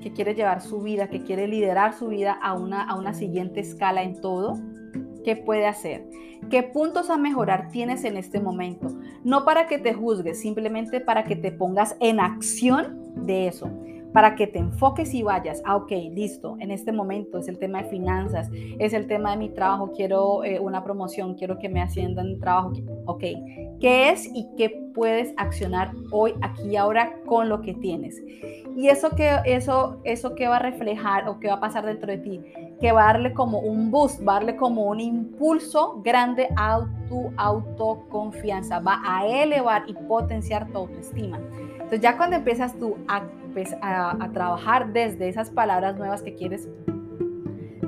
que 0.00 0.12
quiere 0.12 0.34
llevar 0.34 0.60
su 0.60 0.80
vida, 0.80 1.08
que 1.08 1.22
quiere 1.22 1.46
liderar 1.46 1.94
su 1.94 2.08
vida 2.08 2.32
a 2.32 2.54
una, 2.54 2.82
a 2.82 2.96
una 2.96 3.14
siguiente 3.14 3.60
escala 3.60 4.02
en 4.02 4.20
todo, 4.20 4.58
¿qué 5.24 5.36
puede 5.36 5.66
hacer? 5.66 6.06
¿Qué 6.48 6.62
puntos 6.62 7.10
a 7.10 7.18
mejorar 7.18 7.68
tienes 7.70 8.04
en 8.04 8.16
este 8.16 8.40
momento? 8.40 8.88
No 9.24 9.44
para 9.44 9.66
que 9.66 9.78
te 9.78 9.92
juzgues, 9.92 10.40
simplemente 10.40 11.00
para 11.00 11.24
que 11.24 11.36
te 11.36 11.52
pongas 11.52 11.96
en 12.00 12.18
acción 12.20 12.98
de 13.26 13.46
eso. 13.46 13.70
Para 14.12 14.34
que 14.34 14.46
te 14.46 14.58
enfoques 14.58 15.14
y 15.14 15.22
vayas, 15.22 15.62
ah, 15.64 15.76
ok, 15.76 15.90
listo, 16.12 16.56
en 16.60 16.70
este 16.70 16.92
momento 16.92 17.38
es 17.38 17.48
el 17.48 17.58
tema 17.58 17.82
de 17.82 17.88
finanzas, 17.88 18.50
es 18.78 18.92
el 18.92 19.06
tema 19.06 19.32
de 19.32 19.36
mi 19.36 19.48
trabajo, 19.50 19.92
quiero 19.92 20.44
eh, 20.44 20.58
una 20.58 20.82
promoción, 20.82 21.34
quiero 21.34 21.58
que 21.58 21.68
me 21.68 21.80
asciendan 21.80 22.26
en 22.26 22.40
trabajo, 22.40 22.72
ok, 23.06 23.24
¿qué 23.80 24.10
es 24.10 24.28
y 24.34 24.48
qué 24.56 24.90
puedes 24.94 25.32
accionar 25.36 25.92
hoy, 26.10 26.34
aquí 26.42 26.70
y 26.70 26.76
ahora 26.76 27.12
con 27.26 27.48
lo 27.48 27.60
que 27.62 27.74
tienes? 27.74 28.20
Y 28.76 28.88
eso 28.88 29.10
que, 29.10 29.38
eso, 29.44 30.00
eso 30.04 30.34
que 30.34 30.48
va 30.48 30.56
a 30.56 30.60
reflejar 30.60 31.28
o 31.28 31.38
que 31.38 31.48
va 31.48 31.54
a 31.54 31.60
pasar 31.60 31.86
dentro 31.86 32.10
de 32.10 32.18
ti, 32.18 32.40
que 32.80 32.92
va 32.92 33.02
a 33.02 33.12
darle 33.12 33.32
como 33.32 33.60
un 33.60 33.90
boost, 33.90 34.26
va 34.26 34.32
a 34.32 34.34
darle 34.36 34.56
como 34.56 34.84
un 34.84 35.00
impulso 35.00 36.00
grande 36.02 36.48
a 36.56 36.80
tu 37.08 37.30
autoconfianza, 37.36 38.80
va 38.80 39.00
a 39.04 39.26
elevar 39.26 39.84
y 39.86 39.94
potenciar 39.94 40.70
tu 40.72 40.78
autoestima. 40.78 41.38
Entonces 41.90 42.08
ya 42.08 42.16
cuando 42.16 42.36
empiezas 42.36 42.78
tú 42.78 42.98
a 43.08 43.24
pues, 43.52 43.74
a, 43.82 44.30
trabajar 44.32 44.92
desde 44.92 45.28
esas 45.28 45.50
palabras 45.50 45.96
nuevas 45.96 46.22
que 46.22 46.36
quieres 46.36 46.68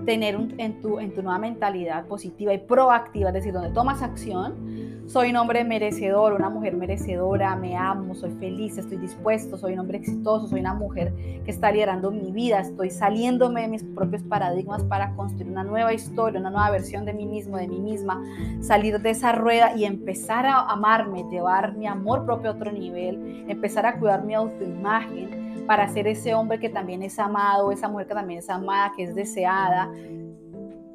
tener 0.05 0.35
en, 0.59 0.81
tu, 0.81 0.99
en 0.99 1.15
tu 1.15 1.23
nueva 1.23 1.39
mentalidad 1.39 2.07
positiva 2.07 2.53
y 2.53 2.59
proactiva, 2.59 3.29
es 3.29 3.35
decir, 3.35 3.53
donde 3.53 3.71
tomas 3.71 4.03
acción. 4.03 4.92
Soy 5.13 5.29
un 5.29 5.37
hombre 5.37 5.63
merecedor, 5.63 6.33
una 6.33 6.49
mujer 6.49 6.75
merecedora, 6.75 7.55
me 7.55 7.77
amo, 7.77 8.15
soy 8.15 8.31
feliz, 8.41 8.79
estoy 8.79 8.97
dispuesto, 8.97 9.59
soy 9.59 9.75
un 9.75 9.81
hombre 9.81 9.99
exitoso, 9.99 10.47
soy 10.47 10.61
una 10.61 10.73
mujer 10.73 11.13
que 11.45 11.51
está 11.51 11.71
liderando 11.71 12.11
mi 12.11 12.33
vida, 12.33 12.61
estoy 12.61 12.89
saliéndome 12.89 13.61
de 13.61 13.69
mis 13.69 13.85
propios 13.85 14.23
paradigmas 14.23 14.83
para 14.85 15.15
construir 15.15 15.51
una 15.51 15.65
nueva 15.65 15.93
historia, 15.93 16.41
una 16.41 16.49
nueva 16.49 16.71
versión 16.71 17.05
de 17.05 17.13
mí 17.13 17.27
mismo, 17.27 17.59
de 17.59 17.69
mí 17.69 17.79
misma, 17.79 18.23
salir 18.63 19.03
de 19.03 19.11
esa 19.11 19.33
rueda 19.33 19.77
y 19.77 19.85
empezar 19.85 20.47
a 20.47 20.61
amarme, 20.61 21.27
llevar 21.31 21.77
mi 21.77 21.87
amor 21.87 22.25
propio 22.25 22.49
a 22.49 22.55
otro 22.55 22.73
nivel, 22.73 23.45
empezar 23.51 23.85
a 23.85 23.99
cuidar 23.99 24.25
mi 24.25 24.33
autoimagen 24.33 25.67
para 25.67 25.89
ser 25.89 26.07
ese 26.07 26.33
hombre 26.33 26.59
que 26.59 26.71
también 26.71 27.03
es 27.03 27.19
amado, 27.19 27.71
esa 27.71 27.87
mujer 27.87 28.07
que 28.07 28.15
también 28.15 28.39
es 28.39 28.49
amada, 28.49 28.95
que 28.97 29.03
es 29.03 29.15
deseada. 29.15 29.91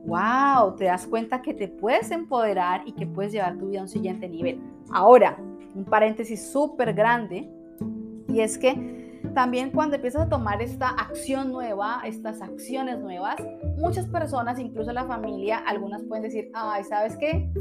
¡Wow! 0.08 0.76
Te 0.78 0.86
das 0.86 1.06
cuenta 1.06 1.42
que 1.42 1.54
te 1.54 1.68
puedes 1.68 2.12
empoderar 2.12 2.82
y 2.86 2.94
que 2.94 3.06
puedes 3.06 3.34
llevar 3.34 3.58
tu 3.58 3.68
vida 3.68 3.80
a 3.80 3.84
un 3.84 3.90
siguiente 3.90 4.30
nivel. 4.30 4.60
Ahora, 4.90 5.38
un 5.76 5.84
paréntesis 5.84 6.50
súper 6.50 6.94
grande, 6.94 7.50
y 8.30 8.40
es 8.40 8.58
que 8.58 9.22
también 9.34 9.70
cuando 9.72 9.98
empiezas 9.98 10.24
a 10.24 10.30
tomar 10.30 10.62
esta 10.62 10.90
acción 10.90 11.52
nueva, 11.52 12.02
estas 12.06 12.42
acciones 12.42 13.00
nuevas, 13.00 13.36
muchas 13.78 14.08
personas, 14.08 14.60
incluso 14.60 14.94
la 14.94 15.06
familia, 15.06 15.58
algunas 15.58 16.04
pueden 16.04 16.24
decir, 16.24 16.50
ay, 16.54 16.86
¿sabes 16.86 17.18
qué? 17.18 17.52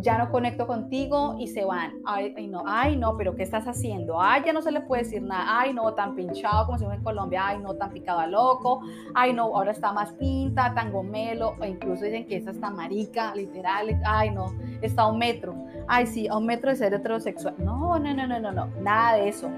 Ya 0.00 0.16
no 0.16 0.30
conecto 0.30 0.66
contigo 0.66 1.36
y 1.38 1.48
se 1.48 1.64
van. 1.64 2.00
Ay, 2.04 2.32
no, 2.48 2.62
ay, 2.66 2.96
no, 2.96 3.16
pero 3.16 3.34
¿qué 3.34 3.42
estás 3.42 3.66
haciendo? 3.66 4.20
Ay, 4.20 4.42
ya 4.46 4.52
no 4.52 4.62
se 4.62 4.70
le 4.70 4.80
puede 4.80 5.02
decir 5.02 5.22
nada. 5.22 5.60
Ay, 5.60 5.74
no, 5.74 5.92
tan 5.94 6.14
pinchado 6.14 6.66
como 6.66 6.78
se 6.78 6.84
en 6.84 7.02
Colombia. 7.02 7.48
Ay, 7.48 7.58
no, 7.58 7.74
tan 7.74 7.90
picado 7.90 8.20
a 8.20 8.26
loco. 8.26 8.80
Ay, 9.14 9.32
no, 9.32 9.44
ahora 9.44 9.72
está 9.72 9.92
más 9.92 10.12
pinta, 10.12 10.72
tan 10.74 10.92
gomelo. 10.92 11.54
O 11.60 11.64
incluso 11.64 12.04
dicen 12.04 12.26
que 12.26 12.36
esa 12.36 12.52
está 12.52 12.70
marica, 12.70 13.34
literal. 13.34 14.00
Ay, 14.04 14.30
no, 14.30 14.54
está 14.82 15.02
a 15.02 15.08
un 15.08 15.18
metro. 15.18 15.54
Ay, 15.88 16.06
sí, 16.06 16.28
a 16.28 16.36
un 16.36 16.46
metro 16.46 16.70
de 16.70 16.76
ser 16.76 16.94
heterosexual. 16.94 17.56
No, 17.58 17.98
no, 17.98 18.14
no, 18.14 18.26
no, 18.26 18.38
no, 18.38 18.52
no, 18.52 18.66
nada 18.80 19.16
de 19.16 19.28
eso. 19.28 19.50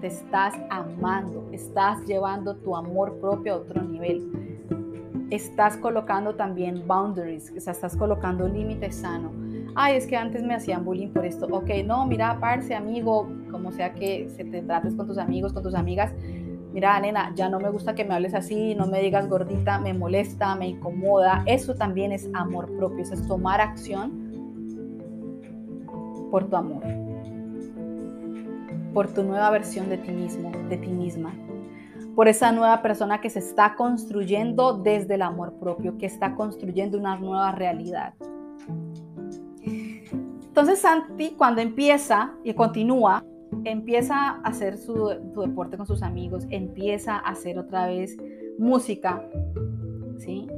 Te 0.00 0.08
estás 0.08 0.54
amando, 0.70 1.48
estás 1.52 2.04
llevando 2.04 2.56
tu 2.56 2.76
amor 2.76 3.18
propio 3.20 3.54
a 3.54 3.56
otro 3.58 3.82
nivel 3.82 4.45
estás 5.30 5.76
colocando 5.76 6.34
también 6.34 6.86
boundaries, 6.86 7.52
o 7.56 7.60
sea, 7.60 7.72
estás 7.72 7.96
colocando 7.96 8.46
límites 8.46 8.96
sano. 8.96 9.32
Ay, 9.74 9.96
es 9.96 10.06
que 10.06 10.16
antes 10.16 10.42
me 10.42 10.54
hacían 10.54 10.84
bullying 10.84 11.08
por 11.08 11.26
esto. 11.26 11.46
Ok, 11.50 11.68
no, 11.84 12.06
mira, 12.06 12.38
parce, 12.40 12.74
amigo, 12.74 13.28
como 13.50 13.72
sea 13.72 13.92
que 13.92 14.28
se 14.30 14.44
te 14.44 14.62
trates 14.62 14.94
con 14.94 15.06
tus 15.06 15.18
amigos, 15.18 15.52
con 15.52 15.62
tus 15.62 15.74
amigas. 15.74 16.12
Mira, 16.72 16.98
nena, 17.00 17.32
ya 17.34 17.48
no 17.48 17.58
me 17.58 17.70
gusta 17.70 17.94
que 17.94 18.04
me 18.04 18.14
hables 18.14 18.34
así, 18.34 18.74
no 18.74 18.86
me 18.86 19.00
digas 19.00 19.28
gordita, 19.28 19.78
me 19.78 19.94
molesta, 19.94 20.54
me 20.54 20.68
incomoda. 20.68 21.42
Eso 21.46 21.74
también 21.74 22.12
es 22.12 22.28
amor 22.34 22.74
propio, 22.76 23.02
es 23.02 23.26
tomar 23.26 23.60
acción 23.60 24.26
por 26.30 26.48
tu 26.48 26.56
amor, 26.56 26.82
por 28.92 29.08
tu 29.08 29.22
nueva 29.22 29.50
versión 29.50 29.88
de 29.88 29.98
ti 29.98 30.12
mismo, 30.12 30.52
de 30.68 30.76
ti 30.76 30.88
misma 30.88 31.34
por 32.16 32.28
esa 32.28 32.50
nueva 32.50 32.80
persona 32.80 33.20
que 33.20 33.28
se 33.28 33.40
está 33.40 33.76
construyendo 33.76 34.72
desde 34.72 35.16
el 35.16 35.22
amor 35.22 35.52
propio, 35.60 35.98
que 35.98 36.06
está 36.06 36.34
construyendo 36.34 36.98
una 36.98 37.16
nueva 37.16 37.52
realidad. 37.52 38.14
Entonces 39.62 40.78
Santi 40.78 41.34
cuando 41.36 41.60
empieza 41.60 42.32
y 42.42 42.54
continúa, 42.54 43.22
empieza 43.64 44.16
a 44.16 44.40
hacer 44.44 44.78
su, 44.78 45.08
deporte 45.36 45.76
con 45.76 45.86
sus 45.86 46.02
amigos, 46.02 46.46
empieza 46.48 47.16
a 47.16 47.18
hacer 47.18 47.58
otra 47.58 47.86
vez 47.86 48.16
música, 48.58 49.22
¿sí? 50.16 50.48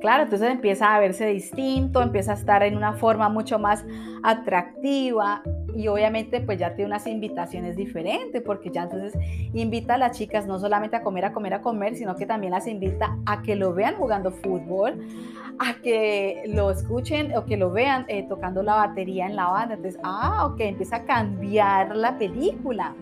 Claro, 0.00 0.24
entonces 0.24 0.50
empieza 0.50 0.94
a 0.94 1.00
verse 1.00 1.26
distinto, 1.26 2.02
empieza 2.02 2.32
a 2.32 2.34
estar 2.34 2.62
en 2.62 2.76
una 2.76 2.92
forma 2.92 3.28
mucho 3.28 3.58
más 3.58 3.84
atractiva, 4.22 5.42
y 5.78 5.86
obviamente 5.86 6.40
pues 6.40 6.58
ya 6.58 6.74
tiene 6.74 6.86
unas 6.90 7.06
invitaciones 7.06 7.76
diferentes 7.76 8.42
porque 8.42 8.70
ya 8.70 8.82
entonces 8.82 9.14
invita 9.54 9.94
a 9.94 9.98
las 9.98 10.18
chicas 10.18 10.44
no 10.44 10.58
solamente 10.58 10.96
a 10.96 11.02
comer, 11.02 11.26
a 11.26 11.32
comer, 11.32 11.54
a 11.54 11.62
comer, 11.62 11.94
sino 11.94 12.16
que 12.16 12.26
también 12.26 12.52
las 12.52 12.66
invita 12.66 13.16
a 13.26 13.42
que 13.42 13.54
lo 13.54 13.72
vean 13.74 13.94
jugando 13.94 14.32
fútbol, 14.32 15.06
a 15.60 15.74
que 15.80 16.42
lo 16.48 16.72
escuchen 16.72 17.36
o 17.36 17.44
que 17.44 17.56
lo 17.56 17.70
vean 17.70 18.06
eh, 18.08 18.24
tocando 18.28 18.62
la 18.64 18.74
batería 18.74 19.26
en 19.26 19.36
la 19.36 19.46
banda. 19.46 19.74
Entonces, 19.74 20.00
ah, 20.02 20.46
ok, 20.46 20.60
empieza 20.60 20.96
a 20.96 21.04
cambiar 21.04 21.94
la 21.94 22.18
película. 22.18 22.94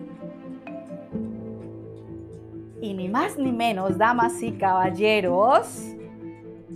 Y 2.79 2.93
ni 2.93 3.09
más 3.09 3.39
ni 3.39 3.51
menos, 3.51 3.97
damas 3.97 4.39
y 4.43 4.51
caballeros, 4.51 5.95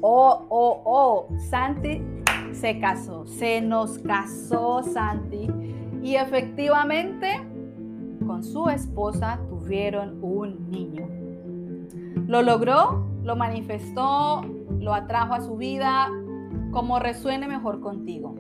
oh, 0.02 0.46
oh, 0.50 0.82
oh, 0.86 1.28
Santi 1.50 2.02
se 2.54 2.80
casó, 2.80 3.26
se 3.26 3.62
nos 3.62 4.00
casó 4.00 4.84
Santi 4.84 5.48
y 6.02 6.16
efectivamente, 6.16 7.40
con 8.26 8.44
su 8.44 8.70
esposa 8.70 9.40
tuvieron 9.50 10.18
un 10.24 10.70
niño. 10.70 11.08
Lo 12.28 12.42
logró, 12.42 13.06
lo 13.24 13.36
manifestó, 13.36 14.44
lo 14.80 14.94
atrajo 14.94 15.34
a 15.34 15.42
su 15.42 15.58
vida, 15.58 16.10
como 16.72 17.00
resuene 17.00 17.48
mejor 17.48 17.82
contigo. 17.82 18.36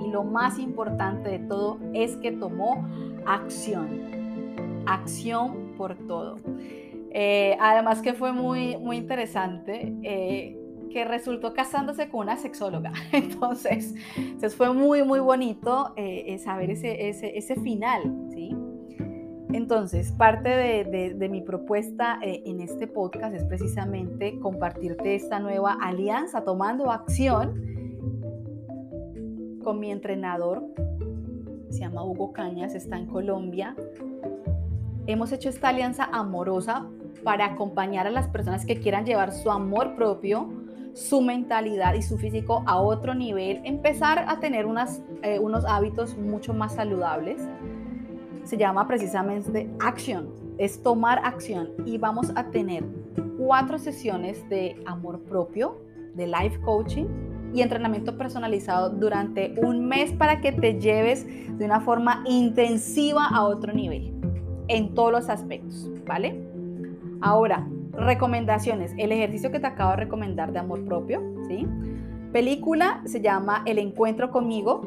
Y 0.00 0.10
lo 0.10 0.24
más 0.24 0.58
importante 0.58 1.30
de 1.30 1.38
todo 1.40 1.78
es 1.94 2.16
que 2.16 2.32
tomó 2.32 2.86
acción. 3.26 3.88
Acción 4.86 5.72
por 5.76 5.94
todo. 6.06 6.36
Eh, 7.10 7.56
además 7.60 8.02
que 8.02 8.12
fue 8.12 8.32
muy, 8.32 8.76
muy 8.76 8.98
interesante. 8.98 9.94
Eh, 10.02 10.57
que 10.88 11.04
resultó 11.04 11.52
casándose 11.54 12.08
con 12.08 12.20
una 12.20 12.36
sexóloga. 12.36 12.92
Entonces, 13.12 13.94
entonces 14.16 14.54
fue 14.56 14.72
muy, 14.72 15.02
muy 15.02 15.20
bonito 15.20 15.92
eh, 15.96 16.38
saber 16.38 16.70
ese, 16.70 17.08
ese, 17.08 17.36
ese, 17.36 17.56
final, 17.56 18.02
¿sí? 18.30 18.56
Entonces, 19.52 20.12
parte 20.12 20.50
de, 20.50 21.14
de, 21.14 21.28
mi 21.28 21.40
propuesta 21.40 22.18
eh, 22.22 22.42
en 22.44 22.60
este 22.60 22.86
podcast 22.86 23.34
es 23.34 23.44
precisamente 23.44 24.38
compartirte 24.40 25.14
esta 25.14 25.40
nueva 25.40 25.78
alianza, 25.80 26.44
tomando 26.44 26.90
acción 26.90 27.62
con 29.64 29.80
mi 29.80 29.90
entrenador, 29.90 30.64
se 31.70 31.80
llama 31.80 32.04
Hugo 32.04 32.32
Cañas, 32.32 32.74
está 32.74 32.96
en 32.98 33.06
Colombia. 33.06 33.74
Hemos 35.06 35.32
hecho 35.32 35.48
esta 35.48 35.70
alianza 35.70 36.04
amorosa 36.04 36.86
para 37.24 37.46
acompañar 37.46 38.06
a 38.06 38.10
las 38.10 38.28
personas 38.28 38.64
que 38.64 38.80
quieran 38.80 39.04
llevar 39.04 39.32
su 39.32 39.50
amor 39.50 39.94
propio 39.96 40.48
su 40.94 41.20
mentalidad 41.20 41.94
y 41.94 42.02
su 42.02 42.18
físico 42.18 42.62
a 42.66 42.80
otro 42.80 43.14
nivel, 43.14 43.60
empezar 43.64 44.24
a 44.28 44.40
tener 44.40 44.66
unas, 44.66 45.02
eh, 45.22 45.38
unos 45.38 45.64
hábitos 45.64 46.16
mucho 46.16 46.54
más 46.54 46.74
saludables. 46.74 47.46
Se 48.44 48.56
llama 48.56 48.86
precisamente 48.86 49.70
acción, 49.80 50.30
es 50.58 50.82
tomar 50.82 51.20
acción 51.24 51.70
y 51.84 51.98
vamos 51.98 52.32
a 52.34 52.50
tener 52.50 52.84
cuatro 53.38 53.78
sesiones 53.78 54.48
de 54.48 54.82
amor 54.86 55.20
propio, 55.20 55.78
de 56.14 56.26
life 56.26 56.60
coaching 56.60 57.06
y 57.54 57.62
entrenamiento 57.62 58.16
personalizado 58.18 58.90
durante 58.90 59.54
un 59.62 59.86
mes 59.86 60.12
para 60.12 60.40
que 60.40 60.52
te 60.52 60.80
lleves 60.80 61.26
de 61.58 61.64
una 61.64 61.80
forma 61.80 62.24
intensiva 62.26 63.26
a 63.26 63.44
otro 63.44 63.72
nivel 63.72 64.12
en 64.68 64.94
todos 64.94 65.12
los 65.12 65.28
aspectos, 65.28 65.90
¿vale? 66.06 66.46
Ahora, 67.20 67.66
Recomendaciones. 67.98 68.92
El 68.96 69.12
ejercicio 69.12 69.50
que 69.50 69.58
te 69.58 69.66
acabo 69.66 69.90
de 69.90 69.96
recomendar 69.96 70.52
de 70.52 70.60
amor 70.60 70.84
propio, 70.84 71.20
¿sí? 71.48 71.66
Película 72.32 73.02
se 73.04 73.20
llama 73.20 73.62
El 73.66 73.78
encuentro 73.78 74.30
conmigo. 74.30 74.82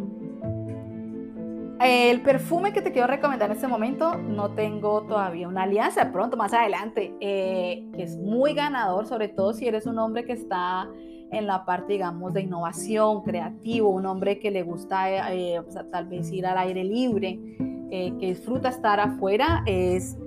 El 1.83 2.21
perfume 2.21 2.73
que 2.73 2.81
te 2.81 2.91
quiero 2.91 3.07
recomendar 3.07 3.49
en 3.49 3.55
este 3.55 3.67
momento, 3.67 4.15
no 4.15 4.51
tengo 4.51 5.01
todavía 5.01 5.47
una 5.47 5.63
alianza, 5.63 6.11
pronto, 6.11 6.37
más 6.37 6.53
adelante, 6.53 7.15
eh, 7.19 7.83
que 7.95 8.03
es 8.03 8.17
muy 8.17 8.53
ganador, 8.53 9.07
sobre 9.07 9.29
todo 9.29 9.53
si 9.53 9.67
eres 9.67 9.87
un 9.87 9.97
hombre 9.97 10.23
que 10.23 10.33
está 10.33 10.87
en 11.31 11.47
la 11.47 11.65
parte, 11.65 11.93
digamos, 11.93 12.33
de 12.33 12.41
innovación, 12.41 13.23
creativo, 13.23 13.89
un 13.89 14.05
hombre 14.05 14.37
que 14.37 14.51
le 14.51 14.61
gusta 14.61 15.33
eh, 15.33 15.59
tal 15.91 16.07
vez 16.07 16.31
ir 16.31 16.45
al 16.45 16.59
aire 16.59 16.83
libre, 16.83 17.39
eh, 17.89 18.13
que 18.19 18.27
disfruta 18.27 18.69
estar 18.69 18.99
afuera, 18.99 19.63
es 19.65 20.17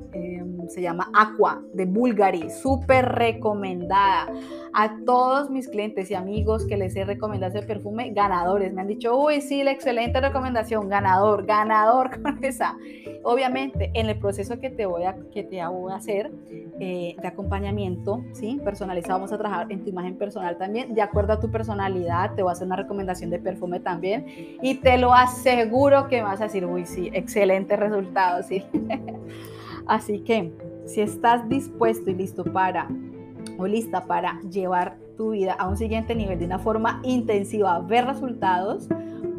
se 0.68 0.82
llama 0.82 1.10
Aqua 1.14 1.62
de 1.72 1.86
Bulgari, 1.86 2.50
súper 2.50 3.06
recomendada. 3.06 4.28
A 4.72 4.96
todos 5.06 5.50
mis 5.50 5.68
clientes 5.68 6.10
y 6.10 6.14
amigos 6.14 6.66
que 6.66 6.76
les 6.76 6.96
he 6.96 7.04
recomendado 7.04 7.56
ese 7.56 7.66
perfume, 7.66 8.10
ganadores, 8.10 8.72
me 8.74 8.80
han 8.80 8.88
dicho, 8.88 9.16
uy, 9.16 9.40
sí, 9.40 9.62
la 9.62 9.70
excelente 9.70 10.20
recomendación, 10.20 10.88
ganador, 10.88 11.46
ganador 11.46 12.10
con 12.22 12.42
esa. 12.42 12.76
Obviamente, 13.22 13.90
en 13.94 14.08
el 14.08 14.18
proceso 14.18 14.58
que 14.58 14.70
te 14.70 14.86
voy 14.86 15.04
a, 15.04 15.16
que 15.32 15.44
te 15.44 15.64
voy 15.66 15.92
a 15.92 15.96
hacer 15.96 16.32
eh, 16.80 17.14
de 17.20 17.28
acompañamiento, 17.28 18.24
¿sí? 18.32 18.60
Personalizado, 18.64 19.20
vamos 19.20 19.32
a 19.32 19.38
trabajar 19.38 19.70
en 19.70 19.84
tu 19.84 19.90
imagen 19.90 20.16
personal 20.16 20.58
también, 20.58 20.94
de 20.94 21.02
acuerdo 21.02 21.34
a 21.34 21.40
tu 21.40 21.50
personalidad, 21.50 22.34
te 22.34 22.42
voy 22.42 22.50
a 22.50 22.52
hacer 22.52 22.66
una 22.66 22.76
recomendación 22.76 23.30
de 23.30 23.38
perfume 23.38 23.80
también 23.80 24.26
y 24.60 24.74
te 24.76 24.98
lo 24.98 25.14
aseguro 25.14 26.08
que 26.08 26.22
vas 26.22 26.40
a 26.40 26.44
decir, 26.44 26.66
uy, 26.66 26.84
sí, 26.84 27.10
excelente 27.12 27.76
resultado, 27.76 28.42
sí. 28.42 28.64
Así 29.86 30.20
que 30.20 30.52
si 30.86 31.00
estás 31.00 31.48
dispuesto 31.48 32.10
y 32.10 32.14
listo 32.14 32.44
para 32.44 32.88
o 33.58 33.66
lista 33.66 34.06
para 34.06 34.40
llevar 34.42 34.96
tu 35.16 35.30
vida 35.30 35.52
a 35.54 35.68
un 35.68 35.76
siguiente 35.76 36.14
nivel 36.14 36.38
de 36.38 36.46
una 36.46 36.58
forma 36.58 37.00
intensiva, 37.04 37.78
ver 37.80 38.06
resultados 38.06 38.88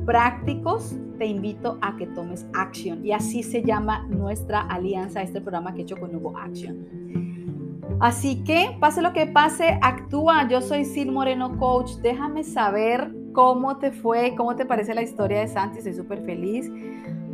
prácticos, 0.05 0.95
te 1.17 1.25
invito 1.25 1.77
a 1.81 1.95
que 1.97 2.07
tomes 2.07 2.45
acción. 2.53 3.05
Y 3.05 3.11
así 3.11 3.43
se 3.43 3.63
llama 3.63 4.05
nuestra 4.09 4.61
alianza, 4.61 5.21
este 5.21 5.41
programa 5.41 5.73
que 5.73 5.81
he 5.81 5.83
hecho 5.83 5.97
con 5.97 6.15
Hugo 6.15 6.37
Action. 6.37 6.85
Así 7.99 8.43
que, 8.43 8.75
pase 8.79 9.01
lo 9.01 9.13
que 9.13 9.25
pase, 9.25 9.79
actúa. 9.81 10.47
Yo 10.47 10.61
soy 10.61 10.85
Sil 10.85 11.11
Moreno 11.11 11.57
Coach. 11.57 11.93
Déjame 12.01 12.43
saber 12.43 13.13
cómo 13.33 13.77
te 13.77 13.91
fue, 13.91 14.35
cómo 14.35 14.55
te 14.55 14.65
parece 14.65 14.93
la 14.93 15.01
historia 15.01 15.39
de 15.39 15.47
Santi. 15.47 15.79
Estoy 15.79 15.93
súper 15.93 16.21
feliz 16.23 16.69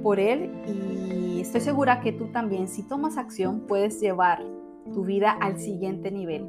por 0.03 0.19
él 0.19 0.49
estoy 1.41 1.61
segura 1.61 2.01
que 2.01 2.11
tú 2.11 2.27
también, 2.27 2.67
si 2.67 2.83
tomas 2.83 3.17
acción, 3.17 3.61
puedes 3.67 3.99
llevar 3.99 4.43
tu 4.93 5.05
vida 5.05 5.31
al 5.31 5.59
siguiente 5.59 6.11
nivel. 6.11 6.47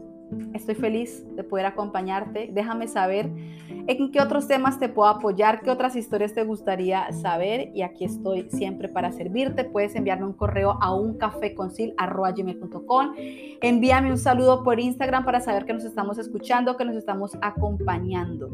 Estoy 0.54 0.74
feliz 0.74 1.26
de 1.36 1.44
poder 1.44 1.66
acompañarte. 1.66 2.48
Déjame 2.52 2.88
saber 2.88 3.30
en 3.68 4.10
qué 4.10 4.20
otros 4.20 4.48
temas 4.48 4.78
te 4.78 4.88
puedo 4.88 5.10
apoyar, 5.10 5.60
qué 5.60 5.70
otras 5.70 5.94
historias 5.94 6.32
te 6.32 6.42
gustaría 6.44 7.12
saber 7.12 7.70
y 7.74 7.82
aquí 7.82 8.06
estoy 8.06 8.48
siempre 8.50 8.88
para 8.88 9.12
servirte. 9.12 9.64
Puedes 9.64 9.94
enviarme 9.94 10.24
un 10.26 10.32
correo 10.32 10.78
a 10.80 10.94
uncafeconcil.com. 10.94 13.12
Envíame 13.60 14.10
un 14.10 14.18
saludo 14.18 14.62
por 14.62 14.80
Instagram 14.80 15.24
para 15.24 15.40
saber 15.40 15.66
que 15.66 15.74
nos 15.74 15.84
estamos 15.84 16.18
escuchando, 16.18 16.76
que 16.76 16.84
nos 16.84 16.96
estamos 16.96 17.36
acompañando. 17.42 18.48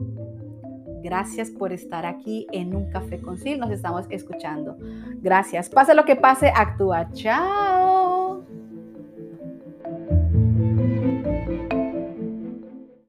Gracias 1.02 1.50
por 1.50 1.72
estar 1.72 2.06
aquí 2.06 2.46
en 2.52 2.74
Un 2.74 2.90
Café 2.90 3.20
con 3.20 3.38
Sil. 3.38 3.58
Nos 3.58 3.70
estamos 3.70 4.06
escuchando. 4.10 4.76
Gracias. 5.22 5.68
Pase 5.68 5.94
lo 5.94 6.04
que 6.04 6.16
pase, 6.16 6.52
actúa. 6.54 7.10
Chao. 7.12 7.77